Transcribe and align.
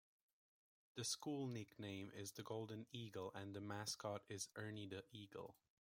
The 0.95 1.03
school 1.03 1.45
nickname 1.45 2.09
is 2.15 2.31
the 2.31 2.41
Golden 2.41 2.87
Eagle 2.91 3.31
and 3.35 3.55
the 3.55 3.61
mascot 3.61 4.23
is 4.29 4.49
Ernie 4.55 4.87
the 4.87 5.03
Eagle. 5.11 5.57